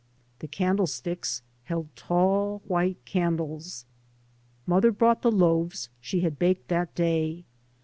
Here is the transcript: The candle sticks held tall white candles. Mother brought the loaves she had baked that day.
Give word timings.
The 0.39 0.47
candle 0.47 0.87
sticks 0.87 1.43
held 1.65 1.95
tall 1.95 2.63
white 2.65 2.97
candles. 3.05 3.85
Mother 4.65 4.91
brought 4.91 5.21
the 5.21 5.29
loaves 5.31 5.89
she 5.99 6.21
had 6.21 6.39
baked 6.39 6.69
that 6.69 6.95
day. 6.95 7.43